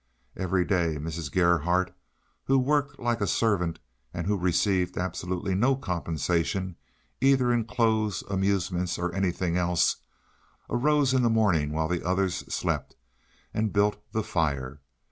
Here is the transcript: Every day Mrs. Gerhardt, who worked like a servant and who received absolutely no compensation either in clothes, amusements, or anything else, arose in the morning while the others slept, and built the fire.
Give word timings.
Every 0.35 0.65
day 0.65 0.97
Mrs. 0.97 1.31
Gerhardt, 1.31 1.93
who 2.45 2.57
worked 2.57 2.97
like 2.97 3.21
a 3.21 3.27
servant 3.27 3.77
and 4.15 4.25
who 4.25 4.35
received 4.35 4.97
absolutely 4.97 5.53
no 5.53 5.75
compensation 5.75 6.75
either 7.21 7.53
in 7.53 7.65
clothes, 7.65 8.23
amusements, 8.27 8.97
or 8.97 9.13
anything 9.13 9.57
else, 9.57 9.97
arose 10.71 11.13
in 11.13 11.21
the 11.21 11.29
morning 11.29 11.71
while 11.71 11.87
the 11.87 12.03
others 12.03 12.37
slept, 12.51 12.95
and 13.53 13.73
built 13.73 14.01
the 14.11 14.23
fire. 14.23 14.81